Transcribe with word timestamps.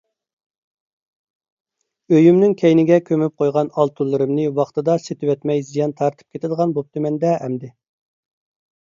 ئۆيۈمنىڭ 2.13 2.55
كەينىگە 2.63 2.99
كۆمۈپ 3.11 3.37
قويغان 3.45 3.71
ئالتۇنلىرىمنى 3.77 4.49
ۋاقتىدا 4.63 4.99
سېتىۋەتمەي 5.07 5.65
زىيان 5.71 5.97
تارتىپ 6.03 6.37
كېتىدىغان 6.37 6.79
بوپتىمەن-دە 6.81 7.39
ئەمدى! 7.41 7.75